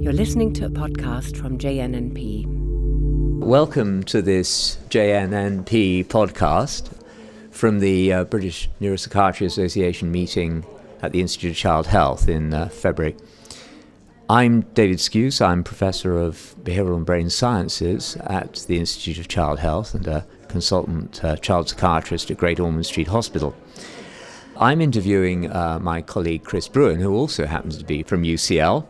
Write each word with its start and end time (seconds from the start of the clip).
You're 0.00 0.14
listening 0.14 0.54
to 0.54 0.64
a 0.64 0.70
podcast 0.70 1.36
from 1.36 1.58
JNNP. 1.58 2.46
Welcome 3.38 4.02
to 4.04 4.22
this 4.22 4.78
JNNP 4.88 6.06
podcast 6.06 6.90
from 7.50 7.80
the 7.80 8.10
uh, 8.10 8.24
British 8.24 8.70
Neuropsychiatry 8.80 9.44
Association 9.44 10.10
meeting 10.10 10.64
at 11.02 11.12
the 11.12 11.20
Institute 11.20 11.50
of 11.50 11.56
Child 11.58 11.86
Health 11.88 12.30
in 12.30 12.54
uh, 12.54 12.70
February. 12.70 13.14
I'm 14.30 14.62
David 14.72 14.96
Skuse. 14.98 15.44
I'm 15.44 15.62
Professor 15.62 16.18
of 16.18 16.56
Behavioural 16.62 16.96
and 16.96 17.04
Brain 17.04 17.28
Sciences 17.28 18.16
at 18.24 18.64
the 18.68 18.78
Institute 18.78 19.18
of 19.18 19.28
Child 19.28 19.58
Health 19.58 19.94
and 19.94 20.06
a 20.06 20.26
consultant 20.48 21.22
uh, 21.22 21.36
child 21.36 21.68
psychiatrist 21.68 22.30
at 22.30 22.38
Great 22.38 22.58
Ormond 22.58 22.86
Street 22.86 23.08
Hospital. 23.08 23.54
I'm 24.56 24.80
interviewing 24.80 25.52
uh, 25.52 25.78
my 25.78 26.00
colleague 26.00 26.44
Chris 26.44 26.68
Brewin, 26.68 27.00
who 27.00 27.14
also 27.14 27.44
happens 27.44 27.76
to 27.76 27.84
be 27.84 28.02
from 28.02 28.22
UCL. 28.22 28.86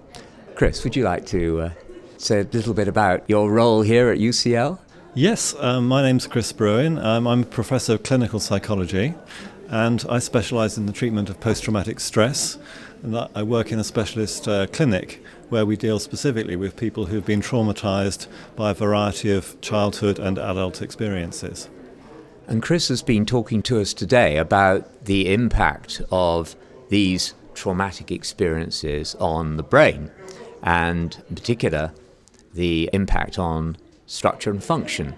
Chris, 0.61 0.85
would 0.85 0.95
you 0.95 1.05
like 1.05 1.25
to 1.25 1.59
uh, 1.59 1.71
say 2.19 2.41
a 2.41 2.45
little 2.53 2.75
bit 2.75 2.87
about 2.87 3.25
your 3.27 3.51
role 3.51 3.81
here 3.81 4.11
at 4.11 4.19
UCL? 4.19 4.79
Yes, 5.15 5.55
um, 5.59 5.89
my 5.89 6.03
name's 6.03 6.27
Chris 6.27 6.53
Brewin. 6.53 7.03
Um, 7.03 7.27
I'm 7.27 7.45
a 7.45 7.47
professor 7.47 7.95
of 7.95 8.03
clinical 8.03 8.39
psychology 8.41 9.15
and 9.71 10.05
I 10.07 10.19
specialise 10.19 10.77
in 10.77 10.85
the 10.85 10.93
treatment 10.93 11.31
of 11.31 11.41
post 11.41 11.65
traumatic 11.65 11.99
stress. 11.99 12.59
And 13.03 13.17
I 13.35 13.43
work 13.43 13.73
in 13.73 13.79
a 13.79 13.85
specialist 13.85 14.47
uh, 14.49 14.67
clinic 14.67 15.25
where 15.49 15.65
we 15.65 15.79
deal 15.79 15.99
specifically 15.99 16.57
with 16.57 16.77
people 16.77 17.07
who've 17.07 17.25
been 17.25 17.41
traumatised 17.41 18.27
by 18.55 18.73
a 18.73 18.75
variety 18.75 19.33
of 19.33 19.59
childhood 19.63 20.19
and 20.19 20.37
adult 20.37 20.83
experiences. 20.83 21.71
And 22.47 22.63
Chris 22.63 22.89
has 22.89 23.01
been 23.01 23.25
talking 23.25 23.63
to 23.63 23.81
us 23.81 23.95
today 23.95 24.37
about 24.37 25.07
the 25.07 25.33
impact 25.33 26.03
of 26.13 26.55
these 26.91 27.33
traumatic 27.55 28.11
experiences 28.11 29.15
on 29.15 29.57
the 29.57 29.63
brain 29.63 30.11
and 30.63 31.23
in 31.29 31.37
particular 31.37 31.93
the 32.55 32.91
impact 32.93 33.39
on 33.39 33.77
structure 34.07 34.51
and 34.51 34.63
function. 34.63 35.15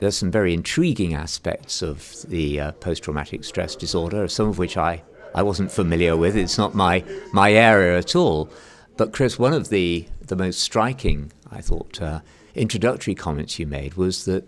There's 0.00 0.16
some 0.16 0.32
very 0.32 0.52
intriguing 0.52 1.14
aspects 1.14 1.80
of 1.80 2.24
the 2.28 2.60
uh, 2.60 2.72
post 2.72 3.04
traumatic 3.04 3.44
stress 3.44 3.76
disorder, 3.76 4.26
some 4.26 4.48
of 4.48 4.58
which 4.58 4.76
I, 4.76 5.02
I 5.34 5.42
wasn't 5.44 5.70
familiar 5.70 6.16
with. 6.16 6.36
It's 6.36 6.58
not 6.58 6.74
my, 6.74 7.04
my 7.32 7.52
area 7.52 7.96
at 7.96 8.16
all. 8.16 8.50
But, 8.96 9.12
Chris, 9.12 9.38
one 9.38 9.52
of 9.52 9.68
the, 9.68 10.06
the 10.26 10.36
most 10.36 10.60
striking, 10.60 11.32
I 11.50 11.60
thought, 11.60 12.02
uh, 12.02 12.20
introductory 12.54 13.14
comments 13.14 13.58
you 13.58 13.66
made 13.66 13.94
was 13.94 14.24
that 14.24 14.44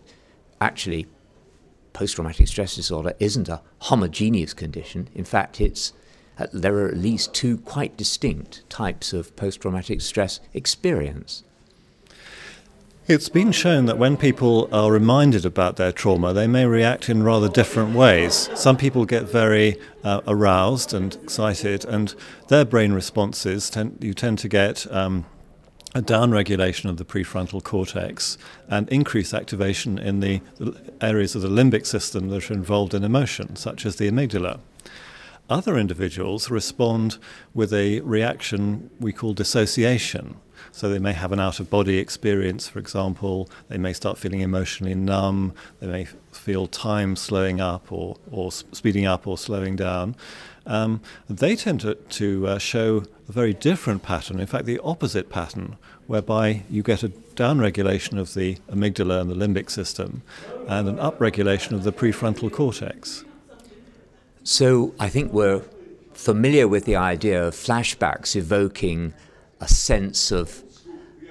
actually 0.61 1.07
post 1.93 2.17
traumatic 2.17 2.49
stress 2.49 2.75
disorder 2.75 3.15
isn't 3.21 3.49
a 3.49 3.63
homogeneous 3.83 4.55
condition. 4.55 5.09
In 5.15 5.25
fact, 5.25 5.61
it's 5.61 5.93
uh, 6.39 6.47
there 6.53 6.77
are 6.79 6.89
at 6.89 6.97
least 6.97 7.35
two 7.35 7.59
quite 7.59 7.97
distinct 7.97 8.69
types 8.69 9.13
of 9.13 9.35
post 9.37 9.61
traumatic 9.61 10.01
stress 10.01 10.41
experience. 10.53 11.45
It's 13.07 13.29
been 13.29 13.53
shown 13.53 13.85
that 13.85 13.99
when 13.99 14.17
people 14.17 14.67
are 14.73 14.91
reminded 14.91 15.45
about 15.45 15.77
their 15.77 15.93
trauma, 15.93 16.33
they 16.33 16.47
may 16.47 16.65
react 16.65 17.11
in 17.11 17.23
rather 17.23 17.51
different 17.51 17.95
ways. 17.95 18.49
Some 18.55 18.79
people 18.79 19.05
get 19.05 19.25
very 19.25 19.77
uh, 20.03 20.23
aroused 20.27 20.95
and 20.95 21.15
excited, 21.17 21.85
and 21.85 22.15
their 22.49 22.65
brain 22.65 22.95
responses 22.95 23.69
tend, 23.69 23.99
you 24.01 24.15
tend 24.15 24.39
to 24.39 24.49
get 24.49 24.91
um, 24.91 25.27
a 25.95 26.01
downregulation 26.01 26.89
of 26.89 26.97
the 26.97 27.05
prefrontal 27.05 27.63
cortex 27.63 28.39
and 28.69 28.89
increased 28.89 29.35
activation 29.35 29.99
in 29.99 30.21
the 30.21 30.41
areas 31.03 31.35
of 31.35 31.43
the 31.43 31.49
limbic 31.49 31.85
system 31.85 32.31
that 32.31 32.51
are 32.51 32.55
involved 32.55 32.95
in 32.95 33.05
emotion, 33.05 33.55
such 33.55 33.85
as 33.85 33.97
the 33.97 34.11
amygdala. 34.11 34.61
Other 35.51 35.77
individuals 35.77 36.51
respond 36.51 37.19
with 37.53 37.73
a 37.75 38.01
reaction 38.01 38.89
we 38.99 39.13
call 39.13 39.35
dissociation. 39.35 40.37
So 40.73 40.89
they 40.89 40.99
may 40.99 41.13
have 41.13 41.33
an 41.33 41.39
out 41.39 41.61
of 41.61 41.69
body 41.69 41.99
experience, 41.99 42.67
for 42.67 42.79
example. 42.79 43.51
They 43.69 43.77
may 43.77 43.93
start 43.93 44.17
feeling 44.17 44.41
emotionally 44.41 44.95
numb. 44.95 45.53
They 45.81 45.87
may 45.87 46.07
feel 46.33 46.67
time 46.67 47.15
slowing 47.15 47.61
up 47.61 47.93
or, 47.93 48.17
or 48.31 48.51
speeding 48.53 49.05
up 49.05 49.27
or 49.27 49.37
slowing 49.37 49.77
down. 49.77 50.17
Um, 50.67 51.03
they 51.29 51.57
tend 51.57 51.83
to, 51.83 51.95
to 51.95 52.47
uh, 52.47 52.59
show 52.59 53.05
a 53.29 53.33
very 53.33 53.53
different 53.53 54.03
pattern, 54.03 54.41
in 54.41 54.47
fact, 54.47 54.65
the 54.65 54.81
opposite 54.83 55.29
pattern, 55.29 55.77
whereby 56.07 56.63
you 56.71 56.83
get 56.83 57.03
a 57.03 57.11
downregulation 57.37 58.19
of 58.19 58.33
the 58.33 58.57
amygdala 58.71 59.21
and 59.21 59.31
the 59.31 59.35
limbic 59.35 59.69
system 59.69 60.23
and 60.67 60.89
an 60.89 60.97
upregulation 60.97 61.73
of 61.73 61.85
the 61.85 61.93
prefrontal 61.93 62.51
cortex. 62.51 63.25
So 64.47 64.95
I 65.01 65.09
think 65.09 65.33
we're 65.33 65.63
familiar 66.13 66.69
with 66.69 66.85
the 66.85 66.97
idea 66.97 67.43
of 67.43 67.55
flashbacks 67.55 68.37
evoking 68.37 69.15
a 69.59 69.67
sense 69.67 70.31
of 70.31 70.63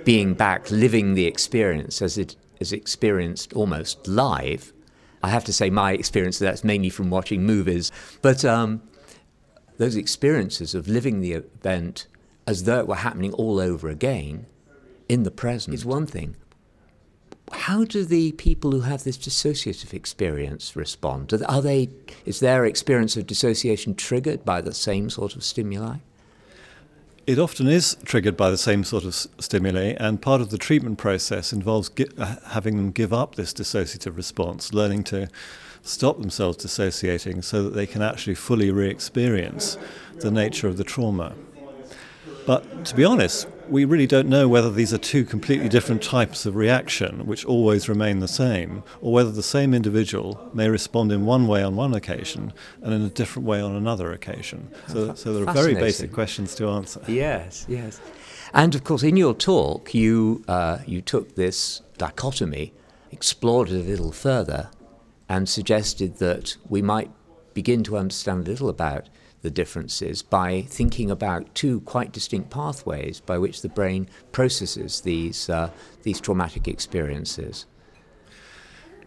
being 0.03 0.33
back, 0.33 0.71
living 0.71 1.13
the 1.13 1.27
experience 1.27 2.01
as 2.01 2.17
it 2.17 2.35
is 2.59 2.73
experienced 2.73 3.53
almost 3.53 4.07
live. 4.07 4.73
I 5.21 5.29
have 5.29 5.43
to 5.45 5.53
say, 5.53 5.69
my 5.69 5.91
experience 5.93 6.39
that's 6.39 6.63
mainly 6.63 6.89
from 6.89 7.11
watching 7.11 7.45
movies, 7.45 7.91
but 8.23 8.43
um, 8.43 8.81
those 9.77 9.95
experiences 9.95 10.73
of 10.73 10.87
living 10.87 11.21
the 11.21 11.33
event 11.33 12.07
as 12.47 12.63
though 12.63 12.79
it 12.79 12.87
were 12.87 12.95
happening 12.95 13.31
all 13.33 13.59
over 13.59 13.89
again 13.89 14.47
in 15.07 15.21
the 15.21 15.31
present 15.31 15.75
is 15.75 15.85
one 15.85 16.07
thing 16.07 16.35
how 17.55 17.83
do 17.83 18.03
the 18.03 18.31
people 18.33 18.71
who 18.71 18.81
have 18.81 19.03
this 19.03 19.17
dissociative 19.17 19.93
experience 19.93 20.75
respond? 20.75 21.33
Are 21.47 21.61
they, 21.61 21.89
is 22.25 22.39
their 22.39 22.65
experience 22.65 23.15
of 23.15 23.27
dissociation 23.27 23.95
triggered 23.95 24.43
by 24.43 24.61
the 24.61 24.73
same 24.73 25.09
sort 25.09 25.35
of 25.35 25.43
stimuli? 25.43 25.97
It 27.25 27.39
often 27.39 27.67
is 27.67 27.95
triggered 28.03 28.35
by 28.35 28.49
the 28.49 28.57
same 28.57 28.83
sort 28.83 29.05
of 29.05 29.15
stimuli, 29.15 29.95
and 29.97 30.21
part 30.21 30.41
of 30.41 30.49
the 30.49 30.57
treatment 30.57 30.97
process 30.97 31.53
involves 31.53 31.87
gi- 31.89 32.09
uh, 32.17 32.35
having 32.47 32.75
them 32.75 32.91
give 32.91 33.13
up 33.13 33.35
this 33.35 33.53
dissociative 33.53 34.17
response, 34.17 34.73
learning 34.73 35.05
to 35.05 35.29
stop 35.83 36.19
themselves 36.19 36.57
dissociating 36.57 37.41
so 37.41 37.63
that 37.63 37.75
they 37.75 37.85
can 37.85 38.01
actually 38.01 38.35
fully 38.35 38.71
re 38.71 38.89
experience 38.89 39.77
the 40.19 40.31
nature 40.31 40.67
of 40.67 40.75
the 40.75 40.83
trauma. 40.83 41.33
But 42.45 42.85
to 42.85 42.95
be 42.95 43.05
honest, 43.05 43.47
we 43.69 43.85
really 43.85 44.07
don't 44.07 44.27
know 44.27 44.47
whether 44.47 44.69
these 44.69 44.93
are 44.93 44.97
two 44.97 45.23
completely 45.23 45.69
different 45.69 46.03
types 46.03 46.45
of 46.45 46.55
reaction, 46.55 47.25
which 47.25 47.45
always 47.45 47.87
remain 47.87 48.19
the 48.19 48.27
same, 48.27 48.83
or 49.01 49.13
whether 49.13 49.31
the 49.31 49.43
same 49.43 49.73
individual 49.73 50.49
may 50.53 50.69
respond 50.69 51.11
in 51.11 51.25
one 51.25 51.47
way 51.47 51.63
on 51.63 51.75
one 51.75 51.93
occasion 51.93 52.53
and 52.81 52.93
in 52.93 53.01
a 53.01 53.09
different 53.09 53.47
way 53.47 53.61
on 53.61 53.75
another 53.75 54.11
occasion. 54.11 54.69
So, 54.87 55.15
so 55.15 55.33
there 55.33 55.47
are 55.47 55.53
very 55.53 55.75
basic 55.75 56.11
questions 56.11 56.55
to 56.55 56.67
answer. 56.69 57.01
Yes, 57.13 57.65
yes. 57.69 58.01
And 58.53 58.75
of 58.75 58.83
course, 58.83 59.03
in 59.03 59.17
your 59.17 59.33
talk, 59.33 59.93
you, 59.93 60.43
uh, 60.47 60.79
you 60.85 61.01
took 61.01 61.35
this 61.35 61.81
dichotomy, 61.97 62.73
explored 63.11 63.69
it 63.69 63.85
a 63.85 63.89
little 63.89 64.11
further, 64.11 64.69
and 65.29 65.47
suggested 65.47 66.17
that 66.17 66.57
we 66.67 66.81
might 66.81 67.09
begin 67.53 67.83
to 67.83 67.97
understand 67.97 68.47
a 68.47 68.51
little 68.51 68.69
about 68.69 69.09
the 69.43 69.51
differences 69.51 70.23
by 70.23 70.61
thinking 70.61 71.11
about 71.11 71.53
two 71.53 71.81
quite 71.81 72.11
distinct 72.11 72.49
pathways 72.49 73.19
by 73.19 73.37
which 73.37 73.61
the 73.61 73.69
brain 73.69 74.09
processes 74.31 75.01
these, 75.01 75.49
uh, 75.49 75.69
these 76.01 76.19
traumatic 76.19 76.67
experiences. 76.67 77.67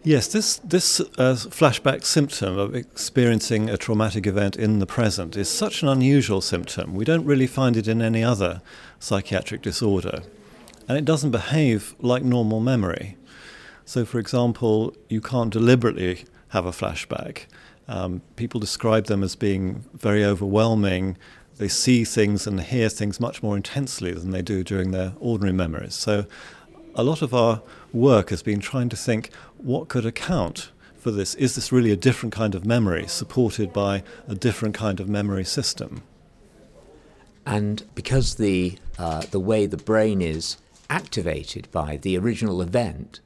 Yes, 0.03 0.27
this, 0.27 0.57
this 0.63 1.01
uh, 1.01 1.35
flashback 1.35 2.05
symptom 2.05 2.57
of 2.57 2.75
experiencing 2.75 3.69
a 3.69 3.77
traumatic 3.77 4.25
event 4.25 4.55
in 4.55 4.79
the 4.79 4.85
present 4.85 5.35
is 5.35 5.49
such 5.49 5.81
an 5.81 5.89
unusual 5.89 6.39
symptom. 6.39 6.93
We 6.93 7.03
don't 7.03 7.25
really 7.25 7.47
find 7.47 7.75
it 7.75 7.87
in 7.87 8.01
any 8.01 8.23
other 8.23 8.61
psychiatric 8.99 9.63
disorder. 9.63 10.21
And 10.87 10.97
it 10.97 11.03
doesn't 11.03 11.31
behave 11.31 11.95
like 11.99 12.23
normal 12.23 12.61
memory. 12.61 13.17
So, 13.83 14.05
for 14.05 14.19
example, 14.19 14.95
you 15.09 15.19
can't 15.19 15.51
deliberately 15.51 16.25
have 16.49 16.65
a 16.65 16.71
flashback. 16.71 17.47
Um, 17.87 18.21
people 18.35 18.59
describe 18.59 19.05
them 19.05 19.23
as 19.23 19.35
being 19.35 19.85
very 19.93 20.23
overwhelming. 20.23 21.17
They 21.57 21.67
see 21.67 22.03
things 22.03 22.45
and 22.45 22.59
hear 22.61 22.89
things 22.89 23.19
much 23.19 23.41
more 23.41 23.55
intensely 23.55 24.11
than 24.11 24.31
they 24.31 24.41
do 24.41 24.63
during 24.63 24.91
their 24.91 25.13
ordinary 25.19 25.53
memories. 25.53 25.95
So, 25.95 26.25
a 26.95 27.03
lot 27.03 27.21
of 27.21 27.33
our 27.33 27.61
work 27.93 28.31
has 28.31 28.41
been 28.41 28.59
trying 28.59 28.89
to 28.89 28.95
think 28.95 29.31
what 29.57 29.87
could 29.87 30.05
account 30.05 30.71
for 30.97 31.11
this. 31.11 31.35
Is 31.35 31.55
this 31.55 31.71
really 31.71 31.91
a 31.91 31.95
different 31.95 32.33
kind 32.33 32.55
of 32.55 32.65
memory 32.65 33.07
supported 33.07 33.71
by 33.71 34.03
a 34.27 34.35
different 34.35 34.75
kind 34.75 34.99
of 34.99 35.07
memory 35.07 35.45
system? 35.45 36.03
And 37.45 37.85
because 37.95 38.35
the, 38.35 38.77
uh, 38.97 39.21
the 39.31 39.39
way 39.39 39.67
the 39.67 39.77
brain 39.77 40.21
is 40.21 40.57
activated 40.89 41.69
by 41.71 41.97
the 41.97 42.17
original 42.17 42.61
event 42.61 43.21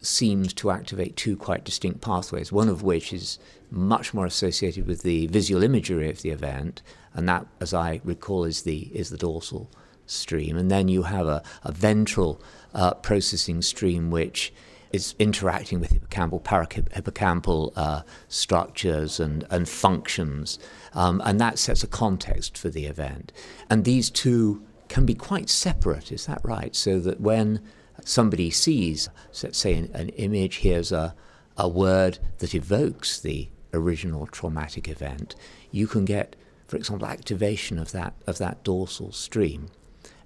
seems 0.00 0.52
to 0.54 0.70
activate 0.70 1.16
two 1.16 1.36
quite 1.36 1.64
distinct 1.64 2.00
pathways, 2.00 2.52
one 2.52 2.68
of 2.68 2.82
which 2.82 3.12
is 3.12 3.38
much 3.70 4.14
more 4.14 4.26
associated 4.26 4.86
with 4.86 5.02
the 5.02 5.26
visual 5.26 5.62
imagery 5.62 6.08
of 6.10 6.22
the 6.22 6.30
event, 6.30 6.82
and 7.14 7.28
that, 7.28 7.46
as 7.60 7.74
I 7.74 8.00
recall, 8.04 8.44
is 8.44 8.62
the, 8.62 8.90
is 8.92 9.10
the 9.10 9.18
dorsal 9.18 9.70
stream. 10.06 10.56
And 10.56 10.70
then 10.70 10.88
you 10.88 11.02
have 11.02 11.26
a, 11.26 11.42
a 11.64 11.72
ventral 11.72 12.40
uh, 12.74 12.94
processing 12.94 13.62
stream 13.62 14.10
which 14.10 14.52
is 14.92 15.14
interacting 15.18 15.80
with 15.80 15.92
hippocampal, 15.92 16.42
parahippocampal 16.42 17.72
uh, 17.76 18.02
structures 18.28 19.20
and, 19.20 19.44
and 19.50 19.68
functions, 19.68 20.58
um, 20.94 21.20
and 21.24 21.38
that 21.40 21.58
sets 21.58 21.82
a 21.82 21.86
context 21.86 22.56
for 22.56 22.70
the 22.70 22.86
event. 22.86 23.32
And 23.68 23.84
these 23.84 24.08
two 24.08 24.62
can 24.88 25.04
be 25.04 25.14
quite 25.14 25.50
separate, 25.50 26.10
is 26.10 26.24
that 26.26 26.40
right? 26.42 26.74
So 26.74 27.00
that 27.00 27.20
when 27.20 27.60
somebody 28.04 28.50
sees, 28.50 29.08
say, 29.32 29.74
an, 29.74 29.90
an 29.94 30.08
image, 30.10 30.56
hears 30.56 30.92
a, 30.92 31.14
a 31.56 31.68
word 31.68 32.18
that 32.38 32.54
evokes 32.54 33.20
the 33.20 33.48
original 33.74 34.26
traumatic 34.26 34.88
event, 34.88 35.34
you 35.70 35.86
can 35.86 36.04
get, 36.04 36.36
for 36.66 36.76
example, 36.76 37.06
activation 37.06 37.78
of 37.78 37.92
that, 37.92 38.14
of 38.26 38.38
that 38.38 38.62
dorsal 38.64 39.12
stream 39.12 39.68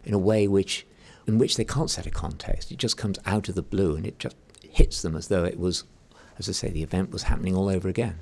in 0.05 0.15
a 0.15 0.19
way 0.19 0.47
which, 0.47 0.87
in 1.27 1.39
which 1.39 1.57
they 1.57 1.65
can't 1.65 1.91
set 1.91 2.07
a 2.07 2.11
context. 2.11 2.71
It 2.71 2.79
just 2.79 2.97
comes 2.97 3.19
out 3.27 3.49
of 3.49 3.55
the 3.55 3.63
blue 3.63 3.97
and 3.97 4.07
it 4.07 4.19
just 4.19 4.37
hits 4.63 5.03
them 5.03 5.17
as 5.17 5.29
though 5.29 5.45
it 5.45 5.59
was, 5.59 5.85
as 6.39 6.49
I 6.49 6.53
say, 6.53 6.71
the 6.71 6.83
event 6.83 7.11
was 7.11 7.25
happening 7.25 7.57
all 7.57 7.69
over 7.69 7.89
again. 7.89 8.19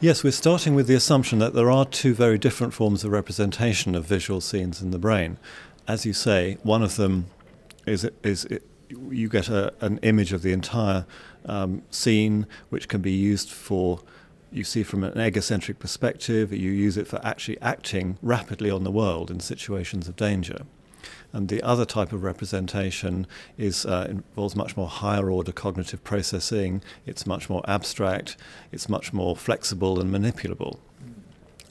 Yes, 0.00 0.24
we're 0.24 0.32
starting 0.32 0.74
with 0.74 0.88
the 0.88 0.96
assumption 0.96 1.38
that 1.38 1.54
there 1.54 1.70
are 1.70 1.84
two 1.84 2.12
very 2.12 2.36
different 2.36 2.74
forms 2.74 3.04
of 3.04 3.12
representation 3.12 3.94
of 3.94 4.04
visual 4.04 4.40
scenes 4.40 4.82
in 4.82 4.90
the 4.90 4.98
brain. 4.98 5.38
As 5.86 6.04
you 6.04 6.12
say, 6.12 6.58
one 6.64 6.82
of 6.82 6.96
them 6.96 7.26
is, 7.86 8.08
is 8.22 8.44
it, 8.46 8.62
you 8.88 9.28
get 9.28 9.48
a, 9.48 9.72
an 9.80 9.98
image 10.02 10.32
of 10.32 10.42
the 10.42 10.52
entire 10.52 11.06
um, 11.46 11.82
scene, 11.90 12.46
which 12.68 12.88
can 12.88 13.00
be 13.00 13.12
used 13.12 13.50
for, 13.50 14.00
you 14.50 14.64
see 14.64 14.82
from 14.82 15.04
an 15.04 15.18
egocentric 15.18 15.78
perspective, 15.78 16.52
you 16.52 16.70
use 16.70 16.96
it 16.96 17.06
for 17.06 17.20
actually 17.24 17.60
acting 17.60 18.18
rapidly 18.22 18.70
on 18.70 18.84
the 18.84 18.90
world 18.90 19.30
in 19.30 19.40
situations 19.40 20.08
of 20.08 20.16
danger. 20.16 20.62
And 21.32 21.48
the 21.48 21.62
other 21.62 21.86
type 21.86 22.12
of 22.12 22.22
representation 22.22 23.26
is 23.56 23.86
uh, 23.86 24.06
involves 24.08 24.54
much 24.54 24.76
more 24.76 24.88
higher 24.88 25.30
order 25.30 25.50
cognitive 25.50 26.04
processing. 26.04 26.82
It's 27.06 27.26
much 27.26 27.48
more 27.48 27.62
abstract. 27.66 28.36
It's 28.70 28.88
much 28.88 29.12
more 29.12 29.34
flexible 29.34 29.98
and 29.98 30.12
manipulable. 30.12 30.78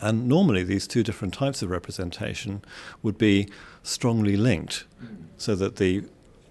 And 0.01 0.27
normally, 0.27 0.63
these 0.63 0.87
two 0.87 1.03
different 1.03 1.33
types 1.33 1.61
of 1.61 1.69
representation 1.69 2.63
would 3.03 3.17
be 3.17 3.47
strongly 3.83 4.35
linked, 4.35 4.85
so 5.37 5.55
that 5.55 5.75
the 5.75 6.03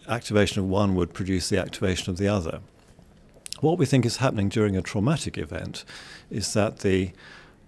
activation 0.08 0.61
of 0.61 0.69
one 0.69 0.94
would 0.94 1.12
produce 1.12 1.49
the 1.49 1.58
activation 1.58 2.11
of 2.11 2.17
the 2.17 2.29
other. 2.29 2.61
What 3.61 3.76
we 3.76 3.87
think 3.87 4.06
is 4.06 4.19
happening 4.19 4.49
during 4.49 4.76
a 4.76 4.82
traumatic 4.82 5.37
event 5.37 5.85
is 6.31 6.55
that 6.55 6.79
the 6.79 7.11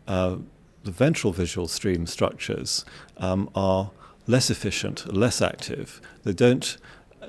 uh, 0.06 0.37
the 0.84 0.90
ventral 0.90 1.32
visual 1.32 1.69
stream 1.69 2.06
structures 2.06 2.84
um, 3.19 3.49
are 3.55 3.90
less 4.26 4.50
efficient, 4.50 5.12
less 5.14 5.40
active. 5.40 6.00
They 6.25 6.32
don't 6.32 6.76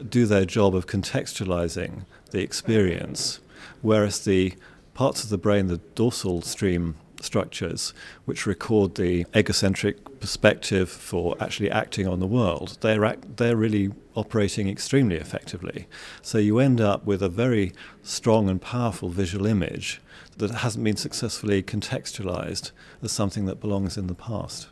do 0.09 0.25
their 0.25 0.45
job 0.45 0.75
of 0.75 0.87
contextualizing 0.87 2.05
the 2.31 2.41
experience, 2.41 3.39
whereas 3.81 4.25
the 4.25 4.53
parts 4.93 5.23
of 5.23 5.29
the 5.29 5.37
brain, 5.37 5.67
the 5.67 5.77
dorsal 5.95 6.41
stream 6.41 6.95
structures, 7.23 7.93
which 8.25 8.45
record 8.45 8.95
the 8.95 9.25
egocentric 9.35 10.19
perspective 10.19 10.89
for 10.89 11.35
actually 11.39 11.71
acting 11.71 12.07
on 12.07 12.19
the 12.19 12.27
world, 12.27 12.77
they're, 12.81 13.05
act, 13.05 13.37
they're 13.37 13.55
really 13.55 13.91
operating 14.15 14.69
extremely 14.69 15.15
effectively. 15.15 15.87
So 16.21 16.37
you 16.37 16.59
end 16.59 16.79
up 16.81 17.05
with 17.05 17.21
a 17.21 17.29
very 17.29 17.73
strong 18.01 18.49
and 18.49 18.61
powerful 18.61 19.09
visual 19.09 19.45
image 19.45 20.01
that 20.37 20.51
hasn't 20.51 20.83
been 20.83 20.97
successfully 20.97 21.61
contextualized 21.63 22.71
as 23.01 23.11
something 23.11 23.45
that 23.45 23.59
belongs 23.59 23.97
in 23.97 24.07
the 24.07 24.15
past. 24.15 24.67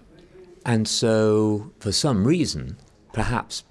And 0.65 0.87
so, 0.87 1.71
for 1.79 1.91
some 1.91 2.25
reason, 2.25 2.77
perhaps 3.13 3.63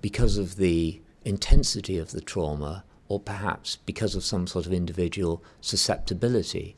because 0.00 0.38
of 0.38 0.56
the 0.56 1.00
intensity 1.24 1.98
of 1.98 2.10
the 2.10 2.20
trauma, 2.20 2.84
or 3.08 3.20
perhaps 3.20 3.76
because 3.76 4.14
of 4.14 4.24
some 4.24 4.46
sort 4.46 4.66
of 4.66 4.72
individual 4.72 5.42
susceptibility, 5.60 6.76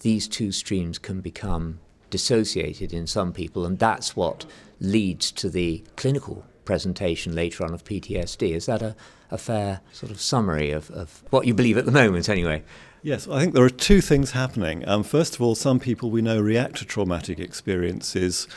these 0.00 0.28
two 0.28 0.52
streams 0.52 0.98
can 0.98 1.20
become 1.20 1.80
dissociated 2.10 2.92
in 2.92 3.06
some 3.06 3.32
people, 3.32 3.66
and 3.66 3.78
that's 3.78 4.16
what 4.16 4.46
leads 4.80 5.30
to 5.32 5.50
the 5.50 5.84
clinical 5.96 6.44
presentation 6.64 7.34
later 7.34 7.64
on 7.64 7.74
of 7.74 7.84
PTSD. 7.84 8.54
Is 8.54 8.66
that 8.66 8.82
a, 8.82 8.94
a 9.30 9.38
fair 9.38 9.80
sort 9.92 10.12
of 10.12 10.20
summary 10.20 10.70
of, 10.70 10.90
of 10.90 11.22
what 11.30 11.46
you 11.46 11.54
believe 11.54 11.76
at 11.76 11.86
the 11.86 11.92
moment, 11.92 12.28
anyway? 12.28 12.62
Yes, 13.02 13.28
I 13.28 13.40
think 13.40 13.54
there 13.54 13.64
are 13.64 13.70
two 13.70 14.00
things 14.00 14.32
happening. 14.32 14.86
Um, 14.88 15.02
first 15.02 15.34
of 15.34 15.40
all, 15.40 15.54
some 15.54 15.78
people 15.78 16.10
we 16.10 16.22
know 16.22 16.40
react 16.40 16.76
to 16.76 16.84
traumatic 16.84 17.38
experiences 17.38 18.48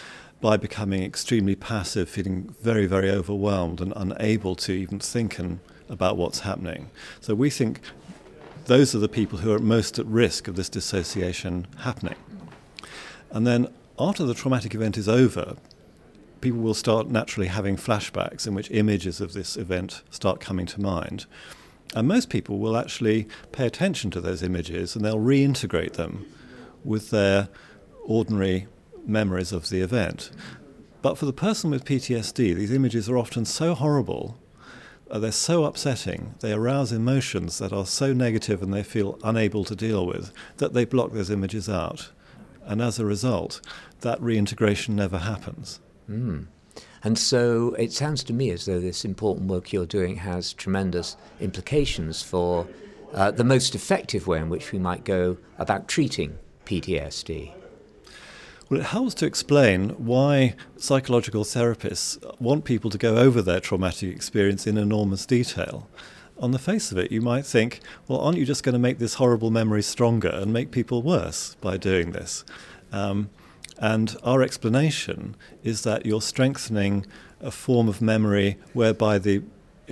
by 0.42 0.58
becoming 0.58 1.04
extremely 1.04 1.56
passive, 1.56 2.10
feeling 2.10 2.56
very, 2.60 2.88
very 2.88 3.10
overwhelmed 3.12 3.80
and 3.80 3.94
unable 3.96 4.56
to 4.56 4.72
even 4.74 5.00
think 5.00 5.38
and, 5.38 5.60
about 5.88 6.18
what's 6.18 6.40
happening. 6.40 6.90
So 7.20 7.36
we 7.36 7.50
think 7.50 7.82
those 8.66 8.96
are 8.96 9.00
the 9.00 9.10
people 9.10 9.40
who 9.40 9.52
are 9.52 9.60
most 9.60 10.00
at 10.00 10.06
risk 10.06 10.48
of 10.48 10.56
this 10.56 10.70
dissociation 10.70 11.68
happening. 11.80 12.16
And 13.32 13.48
then 13.48 13.68
after 14.00 14.24
the 14.24 14.34
traumatic 14.34 14.76
event 14.76 14.98
is 14.98 15.08
over, 15.08 15.56
people 16.42 16.60
will 16.60 16.74
start 16.74 17.08
naturally 17.08 17.48
having 17.48 17.78
flashbacks 17.78 18.48
in 18.48 18.54
which 18.54 18.72
images 18.72 19.22
of 19.22 19.34
this 19.34 19.58
event 19.58 20.02
start 20.10 20.40
coming 20.40 20.66
to 20.68 20.82
mind. 20.82 21.26
And 21.96 22.08
most 22.08 22.30
people 22.30 22.58
will 22.60 22.78
actually 22.78 23.28
pay 23.52 23.68
attention 23.68 24.12
to 24.12 24.22
those 24.22 24.42
images 24.42 24.96
and 24.96 25.04
they'll 25.04 25.18
reintegrate 25.18 25.94
them 25.94 26.26
with 26.84 27.10
their 27.10 27.50
ordinary 28.06 28.68
memories 29.06 29.52
of 29.52 29.70
the 29.70 29.82
event. 29.82 30.32
But 31.02 31.18
for 31.18 31.26
the 31.26 31.34
person 31.34 31.72
with 31.72 31.86
PTSD, 31.86 32.56
these 32.56 32.72
images 32.72 33.10
are 33.10 33.18
often 33.18 33.46
so 33.46 33.74
horrible, 33.76 34.38
they're 35.20 35.32
so 35.32 35.66
upsetting, 35.66 36.36
they 36.40 36.54
arouse 36.54 36.92
emotions 36.92 37.58
that 37.58 37.74
are 37.74 37.86
so 37.86 38.14
negative 38.14 38.62
and 38.62 38.74
they 38.74 38.84
feel 38.84 39.20
unable 39.24 39.64
to 39.66 39.76
deal 39.76 40.06
with 40.06 40.32
that 40.58 40.74
they 40.74 40.86
block 40.86 41.12
those 41.12 41.30
images 41.30 41.68
out. 41.68 42.12
And 42.64 42.82
as 42.82 43.00
a 43.00 43.06
result, 43.06 43.62
that 44.02 44.22
reintegration 44.22 44.96
never 44.96 45.18
happens. 45.18 45.80
Mm. 46.10 46.48
And 47.04 47.18
so 47.18 47.76
it 47.78 47.92
sounds 47.92 48.24
to 48.26 48.34
me 48.34 48.52
as 48.52 48.66
though 48.66 48.80
this 48.80 49.04
important 49.04 49.48
work 49.48 49.74
you're 49.74 49.86
doing 49.86 50.18
has 50.18 50.54
tremendous 50.54 51.18
implications 51.40 52.22
for 52.22 52.68
uh, 53.14 53.32
the 53.32 53.44
most 53.44 53.76
effective 53.76 54.28
way 54.28 54.38
in 54.38 54.50
which 54.50 54.72
we 54.72 54.80
might 54.80 55.04
go 55.04 55.38
about 55.58 55.88
treating 55.88 56.38
PTSD. 56.66 57.61
Well, 58.72 58.80
it 58.80 58.86
helps 58.86 59.16
to 59.16 59.26
explain 59.26 59.90
why 59.98 60.56
psychological 60.78 61.44
therapists 61.44 62.18
want 62.40 62.64
people 62.64 62.90
to 62.90 62.98
go 62.98 63.18
over 63.18 63.42
their 63.42 63.60
traumatic 63.60 64.16
experience 64.16 64.66
in 64.66 64.78
enormous 64.78 65.26
detail. 65.26 65.90
On 66.38 66.52
the 66.52 66.58
face 66.58 66.90
of 66.90 66.98
it, 66.98 67.12
you 67.12 67.20
might 67.20 67.46
think, 67.46 67.82
well, 68.08 68.22
aren't 68.22 68.38
you 68.38 68.46
just 68.46 68.64
going 68.64 68.72
to 68.72 68.80
make 68.80 68.98
this 68.98 69.16
horrible 69.16 69.52
memory 69.52 69.82
stronger 69.82 70.30
and 70.30 70.54
make 70.54 70.72
people 70.72 71.02
worse 71.02 71.56
by 71.56 71.76
doing 71.76 72.14
this? 72.14 72.46
Um, 72.94 73.30
and 73.78 74.16
our 74.24 74.42
explanation 74.42 75.36
is 75.66 75.82
that 75.82 76.06
you're 76.06 76.22
strengthening 76.22 77.06
a 77.42 77.52
form 77.52 77.90
of 77.90 78.02
memory 78.02 78.58
whereby 78.72 79.18
the, 79.18 79.44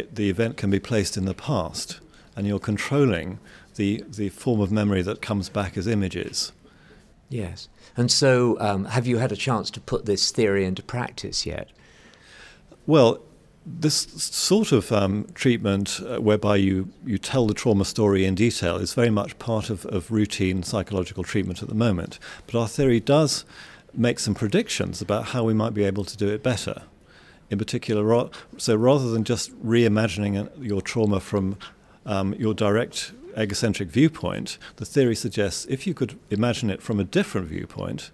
the 0.10 0.30
event 0.30 0.56
can 0.56 0.70
be 0.70 0.80
placed 0.80 1.18
in 1.18 1.26
the 1.26 1.34
past, 1.34 2.00
and 2.34 2.48
you're 2.48 2.60
controlling 2.60 3.40
the, 3.76 4.06
the 4.08 4.30
form 4.30 4.62
of 4.62 4.72
memory 4.72 5.02
that 5.02 5.22
comes 5.22 5.50
back 5.50 5.76
as 5.76 5.86
images. 5.86 6.54
Yes. 7.30 7.70
And 7.96 8.12
so, 8.12 8.60
um, 8.60 8.86
have 8.86 9.06
you 9.06 9.18
had 9.18 9.32
a 9.32 9.36
chance 9.36 9.70
to 9.72 9.80
put 9.80 10.06
this 10.06 10.32
theory 10.32 10.66
into 10.66 10.82
practice 10.82 11.46
yet? 11.46 11.70
Well, 12.88 13.22
this 13.66 14.08
sort 14.18 14.72
of 14.72 14.92
um, 14.92 15.28
treatment, 15.36 16.00
uh, 16.02 16.18
whereby 16.18 16.56
you, 16.56 16.90
you 17.06 17.18
tell 17.18 17.46
the 17.46 17.54
trauma 17.54 17.86
story 17.86 18.26
in 18.26 18.34
detail, 18.34 18.78
is 18.78 18.94
very 18.94 19.12
much 19.12 19.38
part 19.38 19.70
of, 19.70 19.86
of 19.86 20.10
routine 20.10 20.64
psychological 20.64 21.24
treatment 21.24 21.62
at 21.62 21.70
the 21.70 21.76
moment. 21.76 22.18
But 22.48 22.60
our 22.60 22.68
theory 22.68 23.00
does 23.00 23.46
make 23.94 24.20
some 24.20 24.34
predictions 24.34 25.02
about 25.02 25.26
how 25.26 25.44
we 25.44 25.54
might 25.54 25.74
be 25.74 25.84
able 25.84 26.06
to 26.06 26.18
do 26.18 26.30
it 26.30 26.42
better. 26.42 26.84
In 27.52 27.58
particular, 27.58 28.30
so 28.58 28.76
rather 28.76 29.10
than 29.10 29.24
just 29.24 29.52
reimagining 29.66 30.38
uh, 30.40 30.50
your 30.62 30.82
trauma 30.82 31.20
from 31.20 31.58
um, 32.06 32.34
your 32.36 32.54
direct 32.54 33.12
egocentric 33.40 33.90
viewpoint, 33.90 34.58
the 34.76 34.86
theory 34.86 35.16
suggests 35.16 35.66
if 35.70 35.88
you 35.88 35.94
could 35.94 36.20
imagine 36.30 36.70
it 36.70 36.82
from 36.82 37.00
a 37.00 37.04
different 37.04 37.48
viewpoint, 37.48 38.12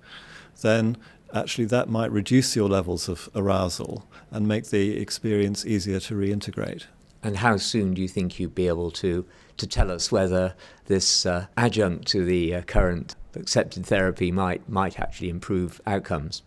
then 0.62 0.98
actually 1.34 1.65
that 1.65 1.89
might 1.89 2.12
reduce 2.12 2.55
your 2.55 2.70
levels 2.70 3.10
of 3.10 3.29
arousal 3.36 4.08
and 4.32 4.48
make 4.48 4.70
the 4.70 4.98
experience 4.98 5.65
easier 5.65 6.00
to 6.00 6.15
reintegrate. 6.15 6.86
And 7.24 7.38
how 7.38 7.58
soon 7.58 7.94
do 7.96 8.01
you 8.01 8.08
think 8.08 8.39
you'd 8.39 8.53
be 8.53 8.67
able 8.67 8.91
to, 8.91 9.25
to 9.58 9.67
tell 9.67 9.89
us 9.89 10.12
whether 10.12 10.53
this 10.86 11.25
uh, 11.25 11.48
adjunct 11.58 12.08
to 12.10 12.24
the 12.24 12.55
uh, 12.55 12.62
current 12.62 13.15
accepted 13.34 13.86
therapy 13.86 14.32
might, 14.32 14.70
might 14.70 15.00
actually 15.00 15.29
improve 15.29 15.82
outcomes? 15.88 16.44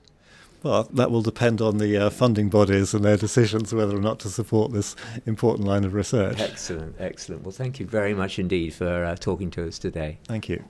Well, 0.63 0.89
that 0.93 1.11
will 1.11 1.23
depend 1.23 1.61
on 1.61 1.79
the 1.79 1.97
uh, 1.97 2.11
funding 2.11 2.49
bodies 2.49 2.95
and 2.95 3.05
their 3.05 3.17
decisions 3.17 3.73
whether 3.73 3.97
or 3.97 4.01
not 4.01 4.19
to 4.21 4.29
support 4.29 4.73
this 4.73 4.97
important 5.25 5.67
line 5.69 5.85
of 5.85 5.95
research. 5.95 6.41
Excellent, 6.41 6.97
excellent. 6.99 7.43
Well, 7.43 7.53
thank 7.53 7.79
you 7.79 7.87
very 7.87 8.15
much 8.15 8.39
indeed 8.39 8.75
for 8.75 9.05
uh, 9.05 9.17
talking 9.17 9.51
to 9.53 9.69
us 9.69 9.79
today. 9.79 10.19
Thank 10.27 10.49
you. 10.49 10.65